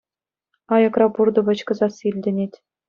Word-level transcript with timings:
Аякра 0.73 1.07
пуртӑ-пӑчкӑ 1.15 1.73
сасси 1.79 2.03
илтӗнет. 2.09 2.53